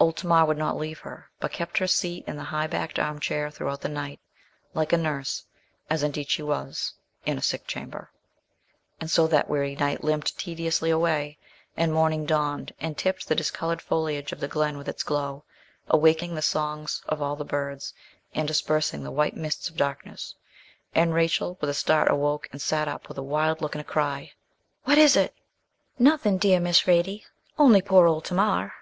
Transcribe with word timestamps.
Old 0.00 0.16
Tamar 0.16 0.46
would 0.46 0.56
not 0.56 0.78
leave 0.78 1.00
her, 1.00 1.30
but 1.38 1.52
kept 1.52 1.76
her 1.76 1.86
seat 1.86 2.24
in 2.26 2.36
the 2.38 2.44
high 2.44 2.66
backed 2.66 2.98
arm 2.98 3.20
chair 3.20 3.50
throughout 3.50 3.82
the 3.82 3.90
night, 3.90 4.18
like 4.72 4.90
a 4.90 4.96
nurse 4.96 5.44
as 5.90 6.02
indeed 6.02 6.30
she 6.30 6.42
was 6.42 6.94
in 7.26 7.36
a 7.36 7.42
sick 7.42 7.66
chamber. 7.66 8.10
And 9.02 9.10
so 9.10 9.26
that 9.26 9.50
weary 9.50 9.76
night 9.76 10.02
limped 10.02 10.38
tediously 10.38 10.88
away, 10.88 11.36
and 11.76 11.92
morning 11.92 12.24
dawned, 12.24 12.72
and 12.80 12.96
tipped 12.96 13.28
the 13.28 13.34
discoloured 13.34 13.82
foliage 13.82 14.32
of 14.32 14.40
the 14.40 14.48
glen 14.48 14.78
with 14.78 14.88
its 14.88 15.02
glow, 15.02 15.44
awaking 15.90 16.34
the 16.36 16.40
songs 16.40 17.02
of 17.06 17.20
all 17.20 17.36
the 17.36 17.44
birds, 17.44 17.92
and 18.34 18.48
dispersing 18.48 19.02
the 19.04 19.10
white 19.12 19.36
mists 19.36 19.68
of 19.68 19.76
darkness. 19.76 20.34
And 20.94 21.12
Rachel 21.12 21.58
with 21.60 21.68
a 21.68 21.74
start 21.74 22.10
awoke, 22.10 22.48
and 22.50 22.62
sat 22.62 22.88
up 22.88 23.08
with 23.10 23.18
a 23.18 23.22
wild 23.22 23.60
look 23.60 23.74
and 23.74 23.82
a 23.82 23.84
cry 23.84 24.32
'What 24.84 24.96
is 24.96 25.16
it?' 25.16 25.34
'Nothing, 25.98 26.38
dear 26.38 26.60
Miss 26.60 26.86
Radie 26.86 27.24
only 27.58 27.82
poor 27.82 28.06
old 28.06 28.24
Tamar.' 28.24 28.72